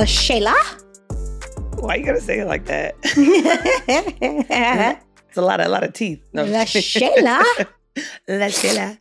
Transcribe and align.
La 0.00 0.06
Shayla. 0.06 0.54
Why 1.82 1.96
you 1.96 2.06
gotta 2.06 2.22
say 2.22 2.38
it 2.38 2.46
like 2.46 2.64
that? 2.64 2.94
it's 5.28 5.36
a 5.36 5.42
lot 5.42 5.60
of 5.60 5.66
a 5.66 5.68
lot 5.68 5.84
of 5.84 5.92
teeth. 5.92 6.22
No, 6.32 6.44
La 6.46 6.64
Shayla. 6.64 7.42
La 8.26 8.48
Sheila. 8.60 8.98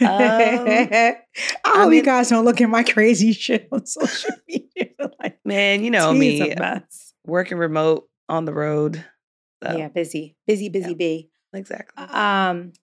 I 0.00 1.16
hope 1.66 1.88
mean- 1.88 1.92
you 1.94 2.02
guys 2.04 2.28
don't 2.28 2.44
look 2.44 2.60
at 2.60 2.68
my 2.70 2.84
crazy 2.84 3.32
shit 3.32 3.66
on 3.72 3.84
social 3.84 4.30
media. 4.46 4.90
like, 5.18 5.40
Man, 5.44 5.82
you 5.82 5.90
know 5.90 6.12
me, 6.14 6.54
working 7.26 7.58
remote 7.58 8.08
on 8.28 8.44
the 8.44 8.54
road. 8.54 9.04
So, 9.64 9.76
Yeah, 9.76 9.88
busy, 9.88 10.36
busy, 10.46 10.68
busy, 10.68 10.90
Yeah. 10.90 10.94
bee. 10.96 11.30
exactly. 11.52 12.04
Um, 12.04 12.74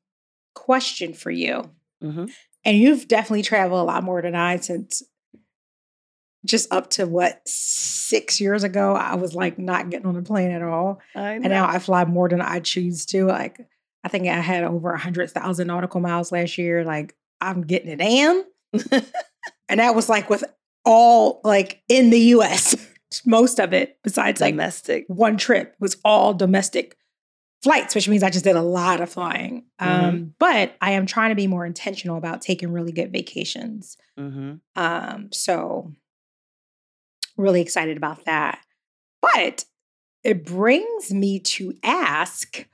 question 0.55 1.13
for 1.13 1.31
you, 1.31 1.71
hmm 2.01 2.25
and 2.65 2.77
you've 2.77 3.07
definitely 3.07 3.43
traveled 3.43 3.79
a 3.79 3.83
lot 3.85 4.03
more 4.03 4.21
than 4.21 4.35
I 4.35 4.57
since 4.57 5.01
just 6.45 6.71
up 6.71 6.89
to 6.91 7.05
what 7.05 7.41
six 7.47 8.39
years 8.39 8.63
ago. 8.63 8.93
I 8.93 9.15
was 9.15 9.33
like 9.35 9.57
not 9.59 9.89
getting 9.89 10.07
on 10.07 10.15
a 10.15 10.21
plane 10.21 10.51
at 10.51 10.61
all, 10.61 10.99
and 11.43 11.43
now 11.49 11.67
I 11.67 11.79
fly 11.79 12.05
more 12.05 12.29
than 12.29 12.41
I 12.41 12.59
choose 12.59 13.05
to. 13.07 13.25
Like, 13.25 13.59
I 14.03 14.07
think 14.07 14.27
I 14.27 14.35
had 14.39 14.63
over 14.63 14.91
a 14.91 14.99
hundred 14.99 15.31
thousand 15.31 15.67
nautical 15.67 15.99
miles 16.01 16.31
last 16.31 16.57
year. 16.57 16.83
Like, 16.83 17.15
I'm 17.41 17.63
getting 17.63 17.89
it 17.89 18.01
in. 18.01 18.45
and 19.69 19.79
that 19.79 19.95
was 19.95 20.09
like 20.09 20.29
with 20.29 20.43
all 20.85 21.41
like 21.43 21.81
in 21.89 22.09
the 22.11 22.19
US. 22.19 22.75
Most 23.25 23.59
of 23.59 23.73
it, 23.73 23.97
besides 24.03 24.41
like 24.41 24.53
Domestic. 24.53 25.05
one 25.07 25.37
trip, 25.37 25.75
was 25.79 25.95
all 26.03 26.33
domestic 26.33 26.97
flights, 27.63 27.95
which 27.95 28.09
means 28.09 28.23
I 28.23 28.29
just 28.29 28.43
did 28.43 28.55
a 28.55 28.61
lot 28.61 28.99
of 28.99 29.09
flying. 29.09 29.65
Um, 29.79 30.33
but 30.37 30.75
I 30.81 30.91
am 30.91 31.05
trying 31.05 31.29
to 31.29 31.35
be 31.35 31.47
more 31.47 31.65
intentional 31.65 32.17
about 32.17 32.41
taking 32.41 32.71
really 32.71 32.91
good 32.91 33.11
vacations. 33.13 33.97
hmm 34.17 34.55
Um, 34.75 35.29
so 35.31 35.93
really 37.37 37.61
excited 37.61 37.97
about 37.97 38.25
that. 38.25 38.59
But 39.21 39.65
it 40.23 40.45
brings 40.45 41.11
me 41.11 41.39
to 41.39 41.73
ask, 41.83 42.65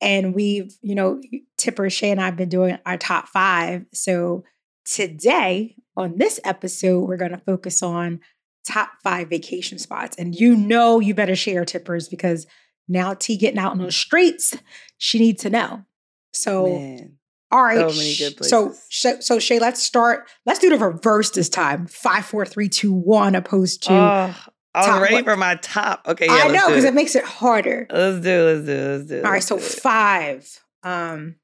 and 0.00 0.34
we've, 0.34 0.76
you 0.82 0.94
know, 0.94 1.20
Tipper, 1.56 1.90
Shay, 1.90 2.10
and 2.10 2.20
I've 2.20 2.36
been 2.36 2.48
doing 2.48 2.78
our 2.86 2.96
top 2.96 3.28
five. 3.28 3.86
So 3.92 4.44
today 4.84 5.76
on 5.96 6.16
this 6.16 6.38
episode, 6.44 7.08
we're 7.08 7.16
going 7.16 7.32
to 7.32 7.38
focus 7.38 7.82
on 7.82 8.20
top 8.66 8.90
five 9.02 9.28
vacation 9.28 9.78
spots. 9.78 10.16
And 10.16 10.34
you 10.38 10.56
know, 10.56 11.00
you 11.00 11.14
better 11.14 11.36
share 11.36 11.64
tippers 11.64 12.08
because 12.08 12.46
now 12.88 13.14
T 13.14 13.36
getting 13.36 13.58
out 13.58 13.72
in 13.72 13.82
the 13.82 13.92
streets, 13.92 14.56
she 14.98 15.18
needs 15.18 15.42
to 15.42 15.50
know. 15.50 15.84
So, 16.32 16.66
Man. 16.66 17.15
All 17.50 17.62
right. 17.62 17.78
So 17.78 17.96
many 17.96 18.16
good 18.16 18.44
sh- 18.44 18.48
So, 18.48 18.74
so, 18.90 19.20
so 19.20 19.38
Shay, 19.38 19.58
let's 19.58 19.82
start. 19.82 20.28
Let's 20.44 20.58
do 20.58 20.68
the 20.70 20.78
reverse 20.78 21.30
this 21.30 21.48
time. 21.48 21.86
Five, 21.86 22.26
four, 22.26 22.44
three, 22.44 22.68
two, 22.68 22.92
one, 22.92 23.34
opposed 23.34 23.82
to. 23.84 23.92
Oh, 23.92 24.34
I 24.74 24.80
was 24.80 24.86
top 24.86 25.02
ready 25.02 25.22
for 25.22 25.36
my 25.36 25.54
top. 25.56 26.02
Okay, 26.06 26.26
yeah, 26.26 26.32
I 26.32 26.48
know 26.48 26.68
because 26.68 26.84
it. 26.84 26.88
it 26.88 26.94
makes 26.94 27.14
it 27.14 27.24
harder. 27.24 27.86
Let's 27.90 28.22
do. 28.22 28.28
it, 28.30 28.52
Let's 28.54 28.66
do. 28.66 28.72
it, 28.72 28.88
Let's 28.98 29.08
do. 29.08 29.16
it, 29.18 29.24
All 29.24 29.30
right, 29.30 29.42
so 29.42 29.58
five. 29.58 30.60
Um, 30.82 31.36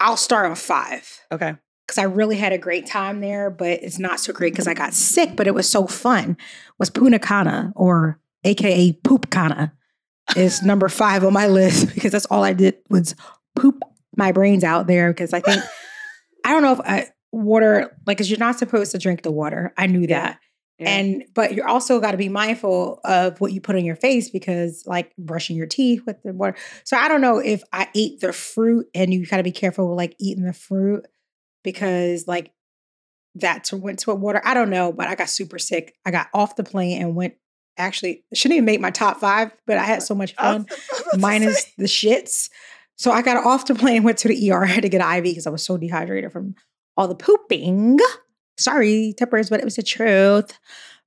I'll 0.00 0.16
start 0.16 0.46
on 0.46 0.56
five 0.56 1.20
okay. 1.30 1.54
because 1.86 1.98
I 1.98 2.04
really 2.04 2.36
had 2.36 2.52
a 2.52 2.58
great 2.58 2.86
time 2.86 3.20
there, 3.20 3.50
but 3.50 3.82
it's 3.82 3.98
not 3.98 4.20
so 4.20 4.32
great 4.32 4.52
because 4.52 4.66
I 4.66 4.74
got 4.74 4.94
sick. 4.94 5.36
But 5.36 5.46
it 5.46 5.54
was 5.54 5.68
so 5.68 5.86
fun. 5.86 6.36
Was 6.78 6.90
Punta 6.90 7.18
Cana 7.18 7.72
or 7.76 8.20
AKA 8.44 8.92
Poop 9.04 9.30
Cana 9.30 9.72
is 10.36 10.62
number 10.62 10.88
five 10.88 11.24
on 11.24 11.32
my 11.32 11.46
list 11.48 11.94
because 11.94 12.12
that's 12.12 12.26
all 12.26 12.44
I 12.44 12.52
did 12.52 12.76
was 12.90 13.14
poop 13.56 13.80
my 14.16 14.32
brains 14.32 14.64
out 14.64 14.86
there 14.86 15.12
because 15.12 15.32
I 15.32 15.40
think 15.40 15.62
I 16.44 16.50
don't 16.52 16.62
know 16.62 16.72
if 16.72 16.80
I, 16.80 17.08
water 17.32 17.96
like 18.06 18.18
because 18.18 18.30
you're 18.30 18.38
not 18.38 18.58
supposed 18.58 18.92
to 18.92 18.98
drink 18.98 19.22
the 19.22 19.32
water. 19.32 19.72
I 19.76 19.86
knew 19.86 20.00
Yeah. 20.00 20.20
that. 20.22 20.38
Yeah. 20.78 20.88
And 20.90 21.24
but 21.34 21.54
you're 21.54 21.68
also 21.68 22.00
got 22.00 22.10
to 22.10 22.16
be 22.16 22.28
mindful 22.28 23.00
of 23.04 23.40
what 23.40 23.52
you 23.52 23.60
put 23.60 23.76
on 23.76 23.84
your 23.84 23.94
face 23.96 24.30
because 24.30 24.82
like 24.86 25.14
brushing 25.16 25.56
your 25.56 25.66
teeth 25.66 26.02
with 26.06 26.20
the 26.24 26.32
water. 26.32 26.56
So 26.84 26.96
I 26.96 27.08
don't 27.08 27.20
know 27.20 27.38
if 27.38 27.62
I 27.72 27.88
ate 27.94 28.20
the 28.20 28.32
fruit 28.32 28.86
and 28.94 29.12
you 29.14 29.24
got 29.26 29.36
to 29.36 29.42
be 29.42 29.52
careful 29.52 29.88
with 29.88 29.96
like 29.96 30.16
eating 30.18 30.44
the 30.44 30.52
fruit 30.52 31.06
because 31.62 32.26
like 32.26 32.50
that's 33.34 33.72
went 33.72 34.00
to 34.00 34.10
a 34.10 34.14
water. 34.14 34.42
I 34.44 34.54
don't 34.54 34.70
know, 34.70 34.92
but 34.92 35.08
I 35.08 35.14
got 35.14 35.28
super 35.30 35.58
sick. 35.58 35.94
I 36.04 36.10
got 36.10 36.28
off 36.34 36.56
the 36.56 36.64
plane 36.64 37.00
and 37.00 37.14
went 37.14 37.34
actually 37.78 38.24
shouldn't 38.34 38.56
even 38.56 38.64
make 38.66 38.80
my 38.80 38.90
top 38.90 39.18
5, 39.20 39.52
but 39.66 39.78
I 39.78 39.84
had 39.84 40.02
so 40.02 40.14
much 40.14 40.34
fun 40.34 40.66
I 40.70 40.74
was 40.74 41.00
about 41.00 41.10
to 41.12 41.18
minus 41.18 41.64
the 41.78 41.84
shits. 41.84 42.50
So 43.02 43.10
I 43.10 43.20
got 43.20 43.44
off 43.44 43.66
the 43.66 43.74
plane, 43.74 44.02
went 44.04 44.18
to 44.18 44.28
the 44.28 44.52
ER, 44.52 44.62
I 44.62 44.66
had 44.68 44.82
to 44.82 44.88
get 44.88 45.00
an 45.00 45.16
IV 45.18 45.24
because 45.24 45.46
I 45.48 45.50
was 45.50 45.64
so 45.64 45.76
dehydrated 45.76 46.30
from 46.30 46.54
all 46.96 47.08
the 47.08 47.16
pooping. 47.16 47.98
Sorry, 48.56 49.12
tippers, 49.18 49.50
but 49.50 49.58
it 49.58 49.64
was 49.64 49.74
the 49.74 49.82
truth. 49.82 50.56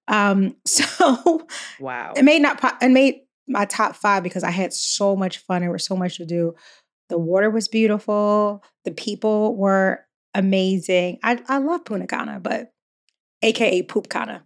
Um, 0.10 0.58
so 0.66 1.48
Wow. 1.80 2.14
it 2.18 2.24
made 2.24 2.42
not 2.42 2.60
it 2.82 2.90
made 2.90 3.22
my 3.48 3.64
top 3.64 3.96
five 3.96 4.24
because 4.24 4.44
I 4.44 4.52
had 4.52 4.74
so 4.74 5.16
much 5.16 5.38
fun. 5.38 5.62
There 5.62 5.72
was 5.72 5.86
so 5.86 5.96
much 5.96 6.18
to 6.18 6.26
do. 6.26 6.54
The 7.08 7.18
water 7.18 7.50
was 7.50 7.70
beautiful. 7.70 8.62
The 8.84 8.92
people 8.92 9.56
were 9.56 10.06
amazing. 10.34 11.20
I 11.24 11.42
I 11.48 11.60
love 11.60 11.86
Punta 11.86 12.08
Cana, 12.08 12.42
but 12.42 12.74
AKA 13.42 13.84
Poop 13.84 14.10
Cana. 14.10 14.44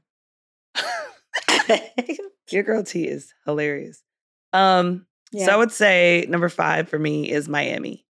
Your 2.52 2.64
girl 2.64 2.84
T 2.84 3.08
is 3.08 3.34
hilarious. 3.46 4.04
Um, 4.54 5.06
yeah. 5.32 5.46
so 5.46 5.52
I 5.52 5.56
would 5.58 5.72
say 5.72 6.26
number 6.30 6.50
five 6.50 6.90
for 6.90 7.00
me 7.00 7.30
is 7.32 7.48
Miami. 7.50 8.06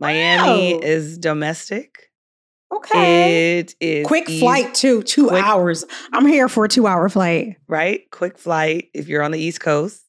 Miami 0.00 0.74
Wow. 0.74 0.80
is 0.82 1.18
domestic. 1.18 2.10
okay. 2.74 3.58
It 3.58 3.74
is 3.80 4.06
Quick 4.06 4.28
easy- 4.28 4.40
flight 4.40 4.74
too, 4.74 5.02
two 5.02 5.28
quick- 5.28 5.44
hours. 5.44 5.84
I'm 6.12 6.26
here 6.26 6.48
for 6.48 6.64
a 6.64 6.68
two 6.68 6.86
hour 6.86 7.08
flight. 7.08 7.56
right? 7.68 8.10
Quick 8.10 8.38
flight 8.38 8.88
if 8.94 9.08
you're 9.08 9.22
on 9.22 9.30
the 9.30 9.38
East 9.38 9.60
Coast. 9.60 10.02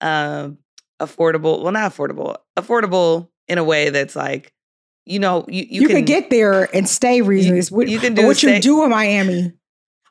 Um, 0.00 0.58
affordable. 1.00 1.62
Well, 1.62 1.72
not 1.72 1.92
affordable. 1.92 2.36
Affordable 2.56 3.28
in 3.48 3.58
a 3.58 3.64
way 3.64 3.90
that's 3.90 4.14
like, 4.14 4.52
you 5.06 5.18
know, 5.18 5.44
you 5.48 5.66
you, 5.68 5.80
You, 5.82 5.86
can 5.88 5.96
can 5.96 6.04
get 6.04 6.30
there 6.30 6.68
and 6.74 6.88
stay 6.88 7.22
reasonably. 7.22 7.62
What, 7.76 7.88
you 7.88 7.98
can 7.98 8.14
do 8.14 8.26
what 8.26 8.36
stay- 8.36 8.56
you 8.56 8.60
do 8.62 8.84
in 8.84 8.90
Miami. 8.90 9.52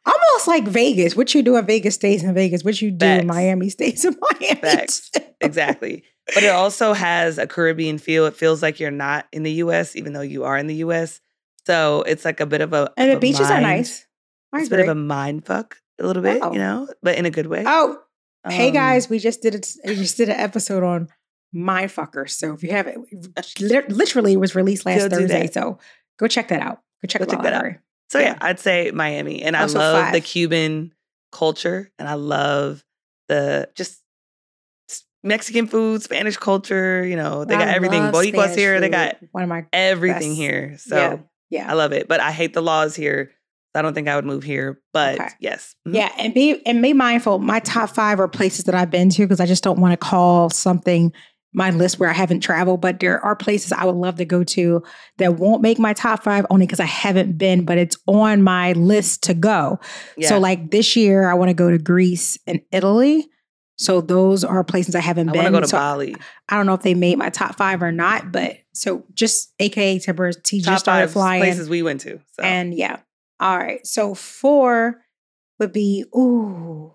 Almost 0.06 0.48
like 0.48 0.64
Vegas. 0.68 1.16
What 1.16 1.34
you 1.36 1.44
do 1.44 1.58
in 1.58 1.66
Vegas 1.66 1.96
stays 1.96 2.24
in 2.24 2.34
Vegas. 2.34 2.64
What 2.64 2.82
you 2.82 2.90
do 2.92 3.06
in 3.06 3.28
Miami 3.28 3.70
stays 3.70 4.04
in 4.06 4.16
Miami. 4.40 4.56
Facts. 4.62 5.12
exactly. 5.40 6.04
But 6.34 6.44
it 6.44 6.50
also 6.52 6.94
has 6.94 7.38
a 7.38 7.46
Caribbean 7.48 7.98
feel. 7.98 8.26
It 8.26 8.36
feels 8.36 8.62
like 8.64 8.80
you're 8.80 8.90
not 8.92 9.28
in 9.32 9.44
the 9.44 9.52
U.S., 9.54 9.96
even 9.96 10.14
though 10.14 10.22
you 10.22 10.44
are 10.44 10.58
in 10.58 10.68
the 10.68 10.76
U.S. 10.76 11.20
So 11.68 12.04
it's 12.04 12.26
like 12.26 12.40
a 12.40 12.46
bit 12.46 12.62
of 12.62 12.74
a 12.74 12.92
And 12.98 13.12
of 13.12 13.16
the 13.18 13.20
beaches 13.20 13.50
are 13.52 13.62
nice. 13.62 14.06
I 14.54 14.60
It's 14.60 14.68
a 14.68 14.72
bit 14.72 14.80
of 14.80 14.88
a 14.88 14.96
mind 14.96 15.46
fuck, 15.46 15.78
a 16.00 16.06
little 16.08 16.24
bit, 16.24 16.40
Oh. 16.42 16.52
you 16.52 16.60
know, 16.60 16.88
but 17.04 17.18
in 17.18 17.26
a 17.26 17.32
good 17.32 17.48
way. 17.48 17.64
Oh, 17.66 18.00
hey 18.48 18.70
Um, 18.70 18.74
guys, 18.74 19.10
we 19.10 19.20
just 19.20 19.42
did 19.42 19.56
it. 19.56 19.70
We 19.86 19.96
just 19.96 20.18
did 20.18 20.30
an 20.30 20.40
episode 20.40 20.84
on 20.84 21.10
mindfuckers. 21.56 22.32
So 22.32 22.54
if 22.54 22.64
you 22.64 22.72
haven't, 22.72 23.08
literally 23.90 24.34
it 24.34 24.40
was 24.40 24.56
released 24.56 24.86
last 24.86 25.10
Thursday. 25.10 25.48
So 25.52 25.78
go 26.18 26.28
check 26.28 26.48
that 26.50 26.62
out. 26.62 26.80
Go 27.02 27.08
check, 27.08 27.20
Go 27.22 27.26
check 27.26 27.42
that 27.44 27.54
out. 27.54 27.66
So 28.12 28.20
yeah, 28.20 28.32
Yeah. 28.32 28.38
I'd 28.42 28.60
say 28.60 28.92
Miami, 28.92 29.42
and 29.42 29.56
I 29.56 29.62
Also 29.62 29.80
love 29.80 30.12
the. 30.12 30.20
Cuban 30.20 30.94
culture, 31.32 31.90
and 31.98 32.10
I 32.10 32.16
love 32.16 32.84
the 33.30 33.70
just 33.74 34.02
Mexican 35.24 35.66
food, 35.68 36.02
Spanish 36.04 36.36
culture. 36.36 37.06
You 37.06 37.16
know, 37.16 37.46
they 37.46 37.54
got 37.56 37.70
I 37.70 37.74
everything. 37.74 38.02
Boricuas 38.04 38.30
Spanish 38.34 38.56
here, 38.58 38.80
they 38.82 38.90
got 38.90 39.16
one 39.32 39.44
of 39.44 39.50
my 39.50 39.66
everything 39.72 40.32
best- 40.32 40.40
here. 40.42 40.76
So 40.78 40.96
yeah, 40.98 41.18
yeah. 41.50 41.72
I 41.72 41.74
love 41.74 41.94
it, 41.94 42.10
but 42.10 42.20
I 42.20 42.32
hate 42.32 42.54
the 42.54 42.62
laws 42.62 42.96
here. 42.98 43.32
I 43.74 43.82
don't 43.82 43.94
think 43.94 44.10
I 44.10 44.18
would 44.18 44.26
move 44.26 44.44
here, 44.44 44.82
but 44.92 45.16
Okay. 45.18 45.30
yes, 45.40 45.76
Mhm. 45.88 45.96
Yeah, 45.96 46.12
and 46.18 46.34
be 46.34 46.62
and 46.66 46.82
be 46.82 46.92
mindful. 46.92 47.40
My 47.40 47.62
top 47.62 47.92
five 47.92 48.20
are 48.20 48.28
places 48.28 48.66
that 48.66 48.76
I've 48.76 48.92
been 48.92 49.10
to 49.12 49.22
because 49.22 49.40
I 49.40 49.46
just 49.46 49.64
don't 49.64 49.80
want 49.80 49.94
to 49.94 49.98
call 49.98 50.50
something 50.50 51.14
my 51.54 51.70
list 51.70 52.00
where 52.00 52.10
I 52.10 52.14
haven't 52.14 52.42
traveled. 52.42 52.82
But 52.82 53.00
there 53.00 53.24
are 53.24 53.36
places 53.36 53.72
I 53.72 53.86
would 53.86 53.96
love 53.96 54.16
to 54.18 54.26
go 54.26 54.44
to 54.44 54.84
that 55.18 55.36
won't 55.36 55.62
make 55.62 55.80
my 55.80 55.94
top 55.94 56.24
five 56.24 56.46
only 56.50 56.66
because 56.66 56.80
I 56.80 56.86
haven't 56.86 57.38
been, 57.38 57.66
but 57.66 57.78
it's 57.78 57.98
on 58.08 58.42
my 58.42 58.74
list 58.74 59.24
to 59.24 59.34
go. 59.34 59.80
yeah. 60.18 60.30
So 60.30 60.40
like 60.40 60.72
this 60.72 60.96
year, 60.96 61.30
I 61.30 61.34
want 61.34 61.50
to 61.50 61.54
go 61.54 61.70
to 61.70 61.78
Greece 61.78 62.38
and 62.48 62.62
Italy. 62.72 63.28
So 63.78 64.00
those 64.00 64.44
are 64.44 64.64
places 64.64 64.94
I 64.94 65.00
haven't 65.00 65.30
I 65.30 65.32
been. 65.32 65.42
want 65.42 65.48
to 65.48 65.58
go 65.58 65.62
to 65.62 65.68
so 65.68 65.78
Bali. 65.78 66.16
I 66.48 66.56
don't 66.56 66.68
know 66.68 66.76
if 66.76 66.84
they 66.84 66.94
made 66.94 67.18
my 67.18 67.30
top 67.30 67.56
five 67.56 67.82
or 67.82 67.92
not, 67.92 68.32
but 68.32 68.58
so 68.74 69.04
just 69.14 69.54
AKA 69.60 70.00
Timbers 70.00 70.38
T 70.44 70.62
just 70.62 70.86
started 70.86 71.10
flying. 71.10 71.42
places 71.42 71.68
we 71.68 71.82
went 71.82 72.02
to. 72.02 72.20
So. 72.34 72.44
And 72.44 72.74
yeah. 72.76 73.00
All 73.40 73.58
right. 73.58 73.86
So 73.86 74.14
four 74.14 75.02
would 75.60 75.74
be, 75.74 76.06
ooh, 76.16 76.94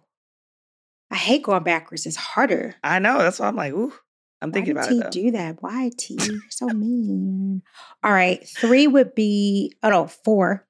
I 1.10 1.16
hate 1.16 1.42
going 1.42 1.64
backwards. 1.64 2.06
It's 2.06 2.16
harder. 2.16 2.76
I 2.84 3.00
know 3.00 3.18
that's 3.18 3.40
why 3.40 3.48
I'm 3.48 3.56
like, 3.56 3.72
ooh, 3.72 3.92
I'm 4.42 4.52
thinking 4.52 4.74
Why 4.74 4.82
about 4.82 4.90
did 4.90 4.98
it 4.98 5.04
though. 5.04 5.10
T 5.10 5.22
do 5.24 5.30
that? 5.32 5.62
Why 5.62 5.90
T? 5.96 6.18
You're 6.20 6.40
so 6.50 6.66
mean. 6.66 7.62
All 8.02 8.12
right. 8.12 8.46
Three 8.46 8.86
would 8.86 9.14
be, 9.14 9.72
oh 9.82 9.88
no, 9.90 10.06
four. 10.06 10.66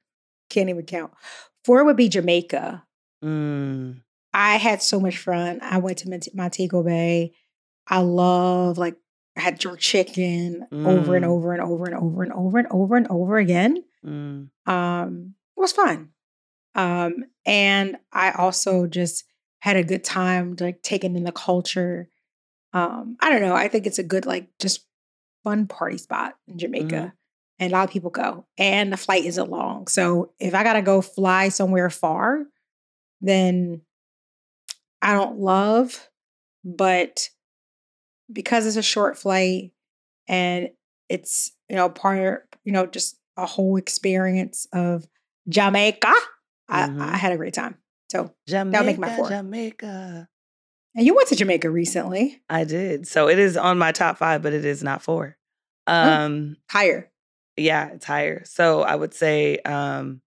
Can't 0.51 0.71
even 0.71 0.85
count. 0.87 1.13
Four 1.65 1.85
would 1.85 1.97
be 1.97 2.09
Jamaica. 2.09 2.85
Mm, 3.25 4.03
I 4.33 4.57
had 4.57 4.83
so 4.83 5.01
much 5.01 5.19
fun. 5.19 5.59
I 5.63 5.79
went 5.79 5.99
to 5.99 6.09
Mont- 6.11 6.29
Montego 6.35 6.83
Bay. 6.85 7.33
I 7.89 7.99
love 8.01 8.79
like 8.79 8.97
I 9.37 9.41
had 9.41 9.59
jerk 9.61 9.81
chicken 9.81 10.67
over 10.73 11.17
and 11.17 11.25
Mm. 11.25 11.29
over 11.29 11.53
and 11.53 11.63
over 11.63 11.85
and 11.87 11.95
over 11.95 12.23
and 12.23 12.33
over 12.33 12.59
and 12.59 12.69
over 12.71 12.97
and 12.97 13.07
over 13.11 13.37
again. 13.39 13.83
mm. 14.05 14.49
Um, 14.67 15.35
it 15.57 15.61
was 15.61 15.73
fun. 15.73 16.11
Um, 16.75 17.25
and 17.45 17.97
I 18.13 18.31
also 18.33 18.87
just 18.87 19.25
had 19.61 19.77
a 19.77 19.83
good 19.85 20.05
time 20.05 20.57
like 20.61 20.83
taking 20.83 21.17
in 21.17 21.25
the 21.25 21.33
culture. 21.33 22.09
Um, 22.77 23.17
I 23.21 23.31
don't 23.31 23.41
know. 23.41 23.55
I 23.55 23.69
think 23.69 23.87
it's 23.87 23.99
a 23.99 24.03
good, 24.03 24.27
like, 24.27 24.49
just 24.59 24.87
fun 25.45 25.67
party 25.67 25.97
spot 25.99 26.35
in 26.47 26.59
Jamaica. 26.59 26.95
Mhm. 26.95 27.13
And 27.59 27.73
a 27.73 27.75
lot 27.77 27.85
of 27.85 27.91
people 27.91 28.11
go. 28.11 28.47
And 28.59 28.93
the 28.93 28.97
flight 28.99 29.25
isn't 29.25 29.51
long. 29.51 29.87
So 29.87 30.33
if 30.39 30.55
I 30.55 30.63
gotta 30.63 30.83
go 30.83 31.01
fly 31.01 31.49
somewhere 31.49 31.89
far, 31.89 32.45
then 33.21 33.81
I 35.01 35.15
don't 35.15 35.39
love, 35.39 36.11
but 36.65 37.31
because 38.31 38.67
it's 38.67 38.77
a 38.77 38.83
short 38.83 39.17
flight 39.17 39.73
and 40.29 40.71
it's, 41.09 41.53
you 41.71 41.77
know, 41.77 41.89
part, 41.89 42.55
you 42.65 42.73
know, 42.73 42.85
just 42.87 43.19
a 43.37 43.47
whole 43.47 43.77
experience 43.77 44.67
of 44.73 45.07
Jamaica, 45.49 46.13
I, 46.69 46.89
Mhm. 46.89 47.01
I 47.01 47.17
had 47.17 47.33
a 47.33 47.37
great 47.37 47.55
time. 47.55 47.79
So, 48.11 48.35
Jamaica, 48.47 48.85
make 48.85 48.99
my 48.99 49.17
four. 49.17 49.29
Jamaica. 49.29 50.29
And 50.97 51.07
you 51.07 51.15
went 51.15 51.29
to 51.29 51.37
Jamaica 51.37 51.71
recently, 51.71 52.41
I 52.49 52.65
did. 52.65 53.07
So 53.07 53.29
it 53.29 53.39
is 53.39 53.57
on 53.57 53.79
my 53.79 53.93
top 53.93 54.17
five, 54.17 54.43
but 54.43 54.53
it 54.53 54.65
is 54.65 54.83
not 54.83 55.03
four. 55.03 55.37
Oh. 55.87 56.11
Um, 56.11 56.57
higher. 56.69 57.11
yeah, 57.57 57.91
it's 57.93 58.05
higher. 58.05 58.43
So 58.45 58.83
I 58.83 58.97
would 58.97 59.15
say 59.15 59.59
um 59.59 60.21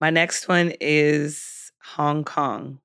my 0.00 0.10
next 0.10 0.48
one 0.48 0.72
is 0.80 1.72
Hong 1.82 2.24
Kong. 2.24 2.78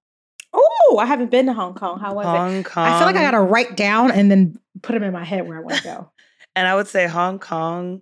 Oh, 0.54 0.98
I 1.00 1.06
haven't 1.06 1.30
been 1.30 1.46
to 1.48 1.54
Hong 1.54 1.76
Kong. 1.76 2.00
How 2.00 2.14
was 2.14 2.26
it? 2.26 2.30
Hong 2.30 2.64
Kong. 2.64 2.88
I 2.88 2.98
feel 2.98 3.06
like 3.06 3.18
I 3.18 3.22
gotta 3.22 3.42
write 3.42 3.76
down 3.78 4.10
and 4.12 4.32
then 4.32 4.58
put 4.82 4.94
them 4.94 5.04
in 5.04 5.14
my 5.14 5.26
head 5.26 5.48
where 5.48 5.58
I 5.58 5.62
want 5.62 5.78
to 5.78 5.84
go. 5.84 6.12
And 6.56 6.68
I 6.68 6.76
would 6.76 6.88
say 6.88 7.08
Hong 7.08 7.40
Kong 7.40 8.02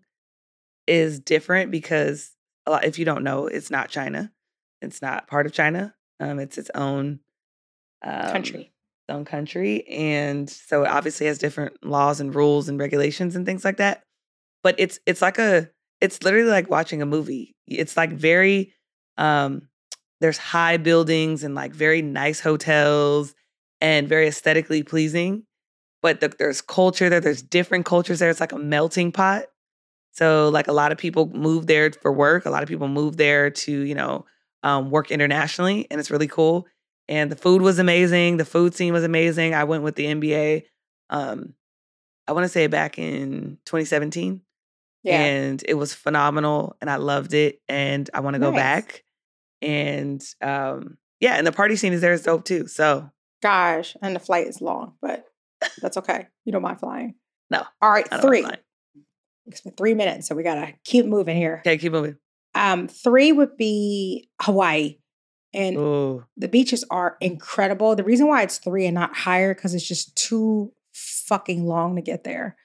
is 0.88 1.20
different 1.20 1.70
because 1.70 2.32
a 2.66 2.72
lot, 2.72 2.86
if 2.86 2.98
you 2.98 3.06
don't 3.06 3.24
know, 3.24 3.46
it's 3.46 3.70
not 3.70 3.90
China. 3.90 4.32
It's 4.82 5.02
not 5.02 5.28
part 5.28 5.46
of 5.46 5.52
China. 5.52 5.94
Um, 6.20 6.40
it's 6.40 6.58
its 6.58 6.72
own 6.74 7.20
um, 8.04 8.32
Country. 8.32 8.72
own 9.10 9.26
country, 9.26 9.88
and 9.88 10.50
so 10.50 10.84
it 10.84 10.90
obviously 10.90 11.28
has 11.28 11.38
different 11.38 11.84
laws 11.86 12.20
and 12.20 12.34
rules 12.34 12.70
and 12.70 12.80
regulations 12.80 13.36
and 13.36 13.46
things 13.46 13.66
like 13.66 13.78
that. 13.78 14.04
But 14.64 14.76
it's 14.78 15.00
it's 15.06 15.22
like 15.22 15.38
a 15.38 15.70
it's 16.02 16.24
literally 16.24 16.50
like 16.50 16.70
watching 16.70 17.02
a 17.02 17.06
movie. 17.06 17.56
It's 17.68 17.98
like 17.98 18.12
very 18.12 18.74
um, 19.18 19.68
there's 20.22 20.38
high 20.38 20.78
buildings 20.78 21.44
and 21.44 21.56
like 21.56 21.74
very 21.74 22.02
nice 22.02 22.40
hotels 22.40 23.34
and 23.82 24.08
very 24.08 24.28
aesthetically 24.28 24.84
pleasing 24.84 25.44
but 26.02 26.20
the, 26.22 26.30
there's 26.30 26.62
culture 26.62 27.10
there. 27.10 27.20
There's 27.20 27.42
different 27.42 27.86
cultures 27.86 28.20
there. 28.20 28.30
It's 28.30 28.40
like 28.40 28.52
a 28.52 28.60
melting 28.60 29.12
pot. 29.12 29.46
So 30.12 30.50
like 30.50 30.68
a 30.68 30.74
lot 30.74 30.92
of 30.92 30.98
people 30.98 31.30
move 31.34 31.68
there 31.68 31.92
for 31.92 32.12
work. 32.12 32.46
A 32.46 32.50
lot 32.50 32.64
of 32.64 32.70
people 32.70 32.88
move 32.88 33.18
there 33.18 33.50
to 33.50 33.72
you 33.72 33.96
know 33.96 34.26
um, 34.64 34.90
work 34.90 35.12
internationally, 35.12 35.88
and 35.92 36.00
it's 36.00 36.12
really 36.12 36.28
cool. 36.28 36.66
And 37.10 37.32
the 37.32 37.36
food 37.38 37.62
was 37.62 37.80
amazing. 37.80 38.38
The 38.38 38.46
food 38.46 38.76
scene 38.76 38.92
was 38.94 39.04
amazing. 39.04 39.54
I 39.54 39.64
went 39.64 39.84
with 39.84 39.96
the 39.96 40.06
NBA. 40.06 40.64
Um, 41.10 41.54
I 42.28 42.34
want 42.34 42.44
to 42.44 42.50
say 42.50 42.68
back 42.68 43.00
in 43.00 43.58
2017, 43.66 44.42
Yeah. 45.04 45.22
and 45.22 45.64
it 45.66 45.76
was 45.76 45.94
phenomenal, 45.94 46.76
and 46.82 46.90
I 46.90 46.98
loved 46.98 47.34
it, 47.34 47.62
and 47.70 48.10
I 48.14 48.20
want 48.20 48.34
to 48.34 48.40
go 48.40 48.52
Nice. 48.52 48.60
back. 48.60 49.04
And 49.62 50.22
um, 50.42 50.98
yeah, 51.22 51.36
and 51.38 51.48
the 51.48 51.52
party 51.54 51.76
scene 51.78 51.94
is 51.94 52.02
there 52.02 52.12
is 52.14 52.24
dope 52.24 52.44
too. 52.44 52.68
So 52.68 53.10
Gosh, 53.42 53.96
and 54.02 54.16
the 54.16 54.20
flight 54.20 54.48
is 54.48 54.62
long, 54.62 54.96
but 55.02 55.26
that's 55.82 55.96
okay. 55.98 56.28
You 56.44 56.52
don't 56.52 56.62
mind 56.62 56.80
flying. 56.80 57.16
No, 57.50 57.64
All 57.82 57.90
right, 57.90 58.06
three. 58.22 58.46
It's 59.46 59.62
been 59.62 59.74
three 59.74 59.94
minutes, 59.94 60.28
so 60.28 60.36
we 60.36 60.44
gotta 60.44 60.74
keep 60.84 61.06
moving 61.06 61.38
here. 61.38 61.60
Okay, 61.66 61.78
keep 61.78 61.94
moving. 61.94 62.18
Um, 62.54 62.88
three 62.90 63.32
would 63.32 63.56
be 63.56 64.30
Hawaii. 64.42 64.98
And 65.58 65.76
Ooh, 65.76 66.24
the 66.38 66.48
beaches 66.48 66.86
are 66.92 67.18
incredible. 67.20 67.96
The 67.96 68.04
reason 68.04 68.28
why 68.28 68.44
it's 68.44 68.60
three 68.60 68.86
and 68.86 68.94
not 68.94 69.16
higher, 69.16 69.56
because 69.56 69.74
it's 69.74 69.88
just 69.88 70.16
too 70.16 70.72
fucking 70.94 71.66
long 71.66 71.96
to 71.96 72.02
get 72.04 72.24
there. 72.24 72.56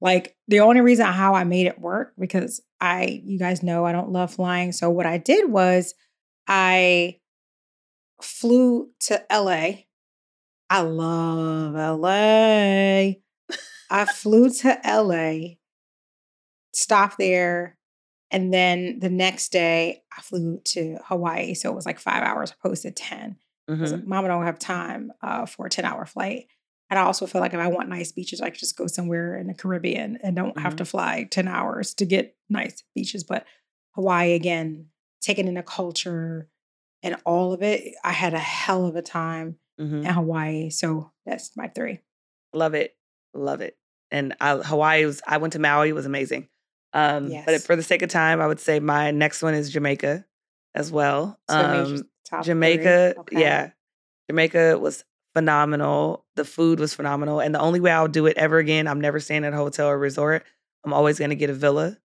Like 0.00 0.34
the 0.48 0.58
only 0.58 0.80
reason 0.80 1.06
how 1.06 1.34
I 1.34 1.44
made 1.44 1.68
it 1.68 1.78
work, 1.80 2.14
because 2.18 2.60
I, 2.80 3.22
you 3.24 3.38
guys 3.38 3.62
know 3.62 3.86
I 3.86 3.92
don't 3.92 4.10
love 4.10 4.34
flying. 4.34 4.72
So 4.72 4.90
what 4.90 5.06
I 5.06 5.18
did 5.18 5.52
was 5.52 5.94
I 6.48 7.20
flew 8.20 8.90
to 9.02 9.24
LA. 9.30 9.84
I 10.68 10.80
love 10.80 11.74
LA. 11.74 13.20
I 13.88 14.04
flew 14.06 14.50
to 14.50 14.80
LA, 14.84 15.54
stopped 16.72 17.18
there, 17.18 17.76
and 18.32 18.52
then 18.52 18.98
the 18.98 19.10
next 19.10 19.52
day 19.52 20.02
I 20.16 20.20
flew 20.22 20.60
to 20.64 20.98
Hawaii. 21.04 21.54
So 21.54 21.70
it 21.70 21.74
was 21.76 21.86
like 21.86 22.00
five 22.00 22.22
hours 22.24 22.50
opposed 22.52 22.82
to 22.82 22.90
10. 22.90 23.36
'Cause 23.68 23.92
mhm. 23.92 24.04
Mama 24.06 24.26
don't 24.28 24.44
have 24.44 24.58
time 24.58 25.12
uh, 25.22 25.46
for 25.46 25.66
a 25.66 25.70
10 25.70 25.84
hour 25.84 26.04
flight. 26.04 26.46
And 26.90 26.98
I 26.98 27.04
also 27.04 27.26
feel 27.26 27.40
like 27.40 27.54
if 27.54 27.60
I 27.60 27.68
want 27.68 27.88
nice 27.88 28.10
beaches, 28.12 28.40
I 28.40 28.50
could 28.50 28.58
just 28.58 28.76
go 28.76 28.86
somewhere 28.88 29.36
in 29.36 29.46
the 29.46 29.54
Caribbean 29.54 30.18
and 30.22 30.34
don't 30.34 30.58
have 30.58 30.74
Mhm. 30.74 30.78
to 30.78 30.84
fly 30.84 31.24
10 31.30 31.46
hours 31.48 31.94
to 31.94 32.04
get 32.04 32.36
nice 32.50 32.82
beaches. 32.94 33.22
But 33.24 33.46
Hawaii, 33.94 34.32
again, 34.32 34.88
taking 35.20 35.46
in 35.46 35.54
the 35.54 35.62
culture 35.62 36.48
and 37.02 37.16
all 37.24 37.52
of 37.52 37.62
it, 37.62 37.94
I 38.04 38.12
had 38.12 38.34
a 38.34 38.38
hell 38.38 38.84
of 38.86 38.96
a 38.96 39.02
time 39.02 39.58
Mhm. 39.80 40.00
in 40.04 40.12
Hawaii. 40.12 40.70
So 40.70 41.12
that's 41.24 41.56
my 41.56 41.68
three. 41.68 42.00
Love 42.52 42.74
it. 42.74 42.96
Love 43.32 43.60
it. 43.62 43.78
And 44.10 44.34
I, 44.40 44.56
Hawaii 44.58 45.06
was, 45.06 45.22
I 45.26 45.38
went 45.38 45.54
to 45.54 45.58
Maui, 45.58 45.88
it 45.90 45.94
was 45.94 46.04
amazing. 46.06 46.48
Um, 46.94 47.30
But 47.46 47.62
for 47.62 47.76
the 47.76 47.82
sake 47.82 48.02
of 48.02 48.10
time, 48.10 48.40
I 48.40 48.46
would 48.46 48.60
say 48.60 48.80
my 48.80 49.10
next 49.10 49.42
one 49.42 49.54
is 49.54 49.70
Jamaica 49.70 50.24
as 50.74 50.90
well. 50.90 51.38
So 51.48 51.56
that 51.56 51.70
made 51.70 51.88
you 51.88 51.96
Um. 51.96 52.42
Jamaica, 52.44 53.14
Okay. 53.18 53.40
yeah. 53.40 53.70
Jamaica 54.30 54.78
was 54.78 55.04
phenomenal. 55.34 56.24
The 56.36 56.44
food 56.44 56.80
was 56.80 56.94
phenomenal. 56.94 57.40
And 57.40 57.54
the 57.54 57.60
only 57.60 57.80
way 57.80 57.90
I'll 57.90 58.08
do 58.08 58.26
it 58.26 58.36
ever 58.36 58.58
again, 58.58 58.86
I'm 58.86 59.00
never 59.00 59.20
staying 59.20 59.44
at 59.44 59.52
a 59.52 59.56
hotel 59.56 59.88
or 59.88 59.98
resort. 59.98 60.44
I'm 60.84 60.92
always 60.92 61.18
going 61.18 61.30
to 61.30 61.36
get 61.36 61.50
a 61.50 61.54
villa. 61.54 61.98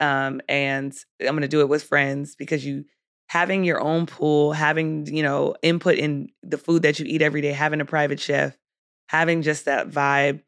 Um, 0.00 0.40
and 0.48 0.94
I'm 1.20 1.28
going 1.28 1.42
to 1.42 1.48
do 1.48 1.60
it 1.60 1.68
with 1.68 1.84
friends 1.84 2.34
because 2.36 2.64
you 2.64 2.84
having 3.28 3.64
your 3.64 3.80
own 3.80 4.06
pool, 4.06 4.52
having, 4.52 5.06
you 5.06 5.22
know, 5.22 5.54
input 5.62 5.96
in 5.96 6.28
the 6.42 6.58
food 6.58 6.82
that 6.82 6.98
you 6.98 7.06
eat 7.06 7.22
every 7.22 7.40
day, 7.40 7.52
having 7.52 7.80
a 7.80 7.84
private 7.86 8.20
chef, 8.20 8.56
having 9.08 9.42
just 9.42 9.64
that 9.64 9.88
vibe 9.88 10.42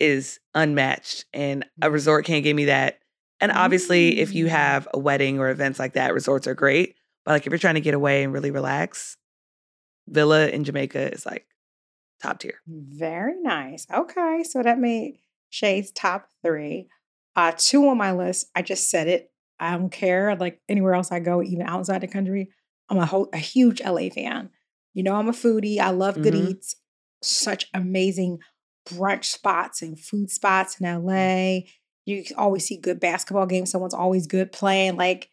is 0.00 0.40
unmatched. 0.54 1.26
And 1.32 1.64
a 1.80 1.90
resort 1.90 2.24
can't 2.24 2.42
give 2.42 2.56
me 2.56 2.64
that. 2.66 2.98
And 3.40 3.52
obviously, 3.52 4.18
if 4.20 4.34
you 4.34 4.46
Mm. 4.46 4.50
have 4.50 4.88
a 4.94 4.98
wedding 4.98 5.38
or 5.38 5.50
events 5.50 5.78
like 5.78 5.92
that, 5.94 6.14
resorts 6.14 6.46
are 6.46 6.54
great. 6.54 6.96
But 7.24 7.32
like 7.32 7.46
if 7.46 7.50
you're 7.50 7.58
trying 7.58 7.74
to 7.74 7.80
get 7.80 7.94
away 7.94 8.22
and 8.24 8.32
really 8.32 8.50
relax, 8.50 9.16
villa 10.08 10.48
in 10.48 10.64
Jamaica 10.64 11.12
is 11.12 11.26
like 11.26 11.46
top 12.22 12.38
tier. 12.38 12.54
Very 12.66 13.34
nice. 13.42 13.86
Okay. 13.92 14.42
So 14.44 14.62
that 14.62 14.78
made 14.78 15.18
Shay's 15.50 15.90
top 15.92 16.28
three. 16.44 16.88
Uh, 17.34 17.52
two 17.56 17.86
on 17.88 17.98
my 17.98 18.12
list. 18.12 18.46
I 18.54 18.62
just 18.62 18.88
said 18.90 19.08
it. 19.08 19.30
I 19.60 19.72
don't 19.76 19.90
care. 19.90 20.34
Like 20.36 20.60
anywhere 20.68 20.94
else 20.94 21.12
I 21.12 21.20
go, 21.20 21.42
even 21.42 21.66
outside 21.66 22.00
the 22.00 22.06
country, 22.08 22.48
I'm 22.88 22.98
a, 22.98 23.06
whole, 23.06 23.28
a 23.32 23.38
huge 23.38 23.80
LA 23.82 24.08
fan. 24.08 24.50
You 24.94 25.02
know, 25.02 25.14
I'm 25.14 25.28
a 25.28 25.32
foodie. 25.32 25.78
I 25.78 25.90
love 25.90 26.22
good 26.22 26.34
Mhm. 26.34 26.50
eats. 26.50 26.76
Such 27.22 27.66
amazing 27.74 28.38
brunch 28.88 29.24
spots 29.24 29.82
and 29.82 29.98
food 29.98 30.30
spots 30.30 30.80
in 30.80 30.86
LA. 30.86 31.62
You 32.06 32.24
always 32.38 32.64
see 32.64 32.76
good 32.78 33.00
basketball 33.00 33.46
games. 33.46 33.70
Someone's 33.70 33.94
always 33.94 34.26
good 34.26 34.52
playing. 34.52 34.96
Like, 34.96 35.28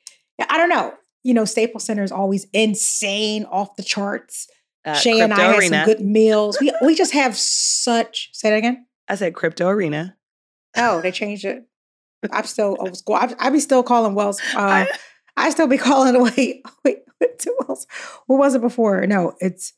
I 0.50 0.58
don't 0.58 0.70
know. 0.70 0.94
You 1.24 1.34
know, 1.34 1.46
Staples 1.46 1.86
Center 1.86 2.04
is 2.04 2.12
always 2.12 2.48
insane, 2.52 3.46
off 3.46 3.76
the 3.78 3.84
charts. 3.84 4.48
Uh, 4.84 4.94
Shay 4.96 5.22
and 5.22 5.34
I 5.34 5.40
had 5.54 5.64
some 5.64 5.86
good 5.86 6.02
meals. 6.02 6.58
We 6.60 6.74
we 6.82 6.96
just 6.96 7.14
have 7.14 7.38
such. 7.38 8.30
Say 8.34 8.50
that 8.50 8.58
again. 8.58 8.86
I 9.08 9.16
said 9.16 9.34
Crypto 9.34 9.70
Arena. 9.70 10.18
Oh, 10.76 11.00
they 11.00 11.12
changed 11.12 11.46
it. 11.46 11.64
I'm 12.32 12.44
still 12.46 12.76
old 12.80 12.98
school. 12.98 13.16
I, 13.16 13.34
I 13.40 13.50
be 13.50 13.60
still 13.60 13.84
calling 13.84 14.16
Wells. 14.16 14.42
Uh, 14.56 14.86
I- 15.38 15.50
still 15.52 15.68
be 15.68 15.78
calling. 15.78 16.22
Wait, 16.36 16.64
wait, 16.84 17.00
it 17.22 17.48
Wells? 17.68 17.88
What 18.28 18.38
was 18.38 18.56
it 18.56 18.62
before? 18.62 19.06
No, 19.08 19.36
it's 19.40 19.74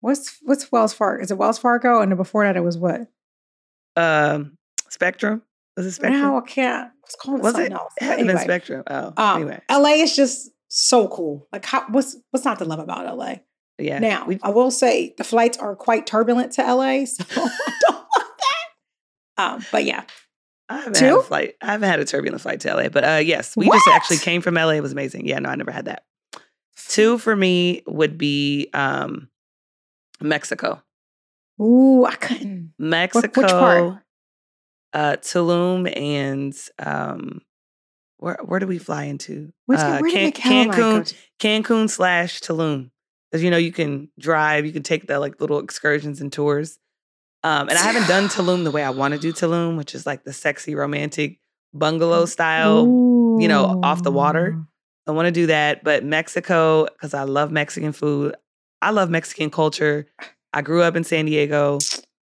what's 0.00 0.38
what's 0.42 0.70
Wells 0.72 0.94
Fargo? 0.94 1.22
Is 1.22 1.30
it 1.30 1.38
Wells 1.38 1.58
Fargo? 1.58 2.00
And 2.00 2.16
before 2.16 2.44
that, 2.44 2.56
it 2.56 2.64
was 2.64 2.78
what? 2.78 3.02
um, 3.96 4.56
Spectrum. 4.88 5.42
Was 5.76 5.86
it 5.86 5.92
Spectrum? 5.92 6.20
Now 6.22 6.38
I 6.38 6.40
can't. 6.42 6.90
What's 7.00 7.16
calling 7.16 7.42
Was 7.42 7.52
something 7.52 7.72
it? 7.72 7.74
else? 7.74 7.92
But 7.98 8.06
had 8.06 8.16
to 8.16 8.22
been 8.22 8.30
anyway, 8.30 8.44
Spectrum. 8.44 8.82
Oh, 8.86 9.12
um, 9.16 9.42
anyway. 9.42 9.60
LA 9.70 10.02
is 10.02 10.16
just 10.16 10.50
so 10.68 11.08
cool. 11.08 11.46
Like, 11.52 11.64
how, 11.64 11.84
what's 11.88 12.16
what's 12.30 12.44
not 12.44 12.58
to 12.58 12.64
love 12.64 12.78
about 12.78 13.16
LA? 13.16 13.36
Yeah. 13.78 13.98
Now, 13.98 14.26
we- 14.26 14.38
I 14.42 14.48
will 14.50 14.70
say 14.70 15.14
the 15.18 15.24
flights 15.24 15.58
are 15.58 15.76
quite 15.76 16.06
turbulent 16.06 16.52
to 16.52 16.62
LA, 16.62 17.04
so 17.04 17.24
I 17.30 17.34
don't 17.82 17.94
want 17.94 18.32
that. 18.38 19.42
Um, 19.42 19.66
but 19.70 19.84
yeah, 19.84 20.04
I 20.68 20.78
haven't 20.78 20.96
had 20.96 21.10
a 21.10 21.14
Two? 21.16 21.22
flight. 21.22 21.54
I 21.60 21.66
haven't 21.66 21.88
had 21.88 22.00
a 22.00 22.04
turbulent 22.06 22.40
flight 22.40 22.60
to 22.60 22.74
LA, 22.74 22.88
but 22.88 23.04
uh, 23.04 23.20
yes, 23.22 23.54
we 23.56 23.66
just 23.66 23.86
actually 23.88 24.18
came 24.18 24.40
from 24.40 24.54
LA. 24.54 24.70
It 24.70 24.80
was 24.82 24.92
amazing. 24.92 25.26
Yeah, 25.26 25.38
no, 25.40 25.50
I 25.50 25.54
never 25.56 25.70
had 25.72 25.84
that. 25.84 26.04
Two 26.88 27.18
for 27.18 27.36
me 27.36 27.82
would 27.86 28.16
be 28.16 28.70
um, 28.72 29.28
Mexico. 30.22 30.82
Ooh, 31.60 32.04
I 32.06 32.14
couldn't. 32.14 32.72
Mexico? 32.78 33.98
Uh, 34.92 35.16
Tulum, 35.20 35.92
and 35.96 36.54
um, 36.78 37.40
where 38.18 38.38
where 38.44 38.60
do 38.60 38.66
we 38.66 38.78
fly 38.78 39.04
into? 39.04 39.52
Which, 39.66 39.78
Uh, 39.78 39.98
Can- 40.12 40.32
Cancun, 40.72 41.14
Cancun, 41.40 41.90
slash 41.90 42.40
Tulum, 42.40 42.90
because 43.30 43.42
you 43.42 43.50
know 43.50 43.56
you 43.56 43.72
can 43.72 44.10
drive, 44.18 44.64
you 44.66 44.72
can 44.72 44.82
take 44.82 45.06
the 45.06 45.18
like 45.18 45.40
little 45.40 45.58
excursions 45.58 46.20
and 46.20 46.32
tours. 46.32 46.78
Um, 47.42 47.68
and 47.68 47.78
I 47.78 47.82
haven't 47.82 48.08
done 48.08 48.24
Tulum 48.28 48.64
the 48.64 48.70
way 48.70 48.82
I 48.82 48.90
want 48.90 49.14
to 49.14 49.20
do 49.20 49.32
Tulum, 49.32 49.76
which 49.76 49.94
is 49.94 50.06
like 50.06 50.24
the 50.24 50.32
sexy 50.32 50.74
romantic 50.74 51.38
bungalow 51.74 52.24
style. 52.26 52.86
you 53.40 53.48
know, 53.48 53.80
off 53.82 54.02
the 54.02 54.10
water. 54.10 54.56
I 55.06 55.12
want 55.12 55.26
to 55.26 55.30
do 55.32 55.46
that, 55.46 55.84
but 55.84 56.04
Mexico 56.04 56.86
because 56.86 57.12
I 57.14 57.22
love 57.24 57.52
Mexican 57.52 57.92
food. 57.92 58.34
I 58.82 58.90
love 58.90 59.10
Mexican 59.10 59.50
culture. 59.50 60.06
I 60.52 60.62
grew 60.62 60.82
up 60.82 60.96
in 60.96 61.04
San 61.04 61.26
Diego, 61.26 61.78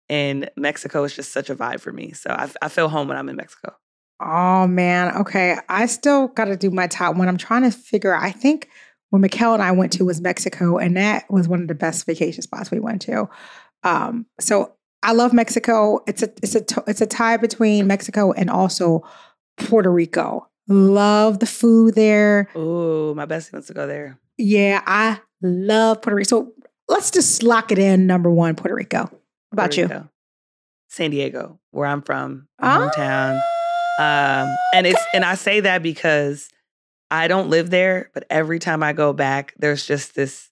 and 0.09 0.49
Mexico 0.55 1.03
is 1.03 1.15
just 1.15 1.31
such 1.31 1.49
a 1.49 1.55
vibe 1.55 1.79
for 1.79 1.91
me. 1.91 2.11
So 2.13 2.29
I, 2.29 2.49
I 2.61 2.69
feel 2.69 2.89
home 2.89 3.07
when 3.07 3.17
I'm 3.17 3.29
in 3.29 3.35
Mexico. 3.35 3.75
Oh 4.21 4.67
man. 4.67 5.15
Okay. 5.17 5.57
I 5.69 5.85
still 5.85 6.29
got 6.29 6.45
to 6.45 6.57
do 6.57 6.71
my 6.71 6.87
top 6.87 7.15
one. 7.15 7.27
I'm 7.27 7.37
trying 7.37 7.63
to 7.63 7.71
figure. 7.71 8.15
I 8.15 8.31
think 8.31 8.69
when 9.09 9.21
Mikkel 9.21 9.53
and 9.53 9.63
I 9.63 9.71
went 9.71 9.93
to 9.93 10.05
was 10.05 10.21
Mexico, 10.21 10.77
and 10.77 10.97
that 10.97 11.29
was 11.29 11.47
one 11.47 11.61
of 11.61 11.67
the 11.67 11.75
best 11.75 12.05
vacation 12.05 12.41
spots 12.41 12.71
we 12.71 12.79
went 12.79 13.01
to. 13.03 13.29
Um, 13.83 14.25
so 14.39 14.73
I 15.03 15.13
love 15.13 15.33
Mexico. 15.33 15.99
It's 16.07 16.23
a 16.23 16.31
it's 16.41 16.55
a 16.55 16.63
it's 16.87 17.01
a 17.01 17.05
tie 17.07 17.37
between 17.37 17.87
Mexico 17.87 18.31
and 18.31 18.49
also 18.49 19.03
Puerto 19.57 19.91
Rico. 19.91 20.47
Love 20.67 21.39
the 21.39 21.45
food 21.45 21.95
there. 21.95 22.49
Oh, 22.55 23.13
my 23.13 23.25
bestie 23.25 23.53
wants 23.53 23.67
to 23.67 23.73
go 23.73 23.87
there. 23.87 24.19
Yeah, 24.37 24.81
I 24.85 25.21
love 25.41 26.01
Puerto 26.01 26.15
Rico. 26.15 26.27
So 26.27 26.53
let's 26.89 27.11
just 27.11 27.43
lock 27.43 27.71
it 27.71 27.79
in. 27.79 28.07
Number 28.07 28.29
one, 28.29 28.55
Puerto 28.55 28.75
Rico. 28.75 29.09
About 29.51 29.71
Puerto 29.71 29.77
you? 29.81 29.87
Rico. 29.87 30.09
San 30.89 31.11
Diego, 31.11 31.59
where 31.71 31.85
I'm 31.87 32.01
from, 32.01 32.47
my 32.59 32.69
Ah, 32.69 32.89
hometown. 32.89 33.43
Um, 33.97 34.59
and 34.71 34.87
it's 34.87 35.05
and 35.13 35.25
I 35.25 35.35
say 35.35 35.59
that 35.61 35.83
because 35.83 36.49
I 37.11 37.27
don't 37.27 37.49
live 37.49 37.69
there, 37.69 38.09
but 38.13 38.25
every 38.29 38.59
time 38.59 38.83
I 38.83 38.93
go 38.93 39.11
back, 39.13 39.53
there's 39.57 39.85
just 39.85 40.15
this 40.15 40.49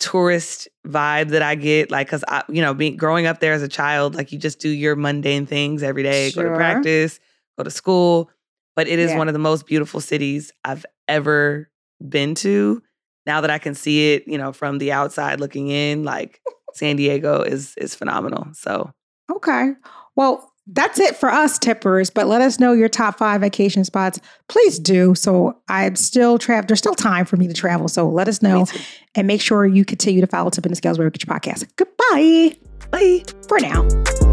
tourist 0.00 0.68
vibe 0.86 1.30
that 1.30 1.42
I 1.42 1.54
get. 1.54 1.90
Like, 1.90 2.08
cause 2.08 2.24
I, 2.28 2.42
you 2.48 2.62
know, 2.62 2.74
being 2.74 2.96
growing 2.96 3.26
up 3.26 3.40
there 3.40 3.52
as 3.52 3.62
a 3.62 3.68
child, 3.68 4.14
like 4.14 4.32
you 4.32 4.38
just 4.38 4.58
do 4.60 4.68
your 4.68 4.96
mundane 4.96 5.46
things 5.46 5.82
every 5.82 6.02
day, 6.02 6.30
go 6.32 6.42
to 6.42 6.54
practice, 6.54 7.20
go 7.58 7.64
to 7.64 7.70
school. 7.70 8.30
But 8.76 8.88
it 8.88 8.98
is 8.98 9.12
Yeah. 9.12 9.18
one 9.18 9.28
of 9.28 9.34
the 9.34 9.38
most 9.40 9.66
beautiful 9.66 10.00
cities 10.00 10.52
I've 10.64 10.84
ever 11.08 11.70
been 12.06 12.34
to. 12.36 12.82
Now 13.26 13.40
that 13.40 13.50
I 13.50 13.58
can 13.58 13.74
see 13.74 14.14
it, 14.14 14.24
you 14.28 14.36
know, 14.36 14.52
from 14.52 14.78
the 14.78 14.92
outside 14.92 15.40
looking 15.40 15.68
in, 15.68 16.04
like 16.04 16.40
San 16.74 16.96
Diego 16.96 17.42
is 17.42 17.74
is 17.76 17.94
phenomenal. 17.94 18.48
So 18.52 18.92
Okay. 19.30 19.72
Well, 20.16 20.50
that's 20.66 20.98
it 20.98 21.16
for 21.16 21.28
us 21.28 21.58
tippers, 21.58 22.08
but 22.08 22.26
let 22.26 22.40
us 22.40 22.58
know 22.58 22.72
your 22.72 22.88
top 22.88 23.18
five 23.18 23.42
vacation 23.42 23.84
spots. 23.84 24.18
Please 24.48 24.78
do. 24.78 25.14
So 25.14 25.58
I'm 25.68 25.94
still 25.94 26.38
travel. 26.38 26.66
There's 26.66 26.78
still 26.78 26.94
time 26.94 27.26
for 27.26 27.36
me 27.36 27.46
to 27.48 27.54
travel. 27.54 27.88
So 27.88 28.08
let 28.08 28.28
us 28.28 28.40
know 28.40 28.66
and 29.14 29.26
make 29.26 29.42
sure 29.42 29.66
you 29.66 29.84
continue 29.84 30.22
to 30.22 30.26
follow 30.26 30.48
Tipping 30.50 30.70
the 30.70 30.76
Scales 30.76 30.98
where 30.98 31.06
we 31.06 31.10
get 31.10 31.26
your 31.26 31.38
podcast. 31.38 31.68
Goodbye 31.76 32.56
Bye. 32.90 33.24
for 33.48 33.60
now. 33.60 34.23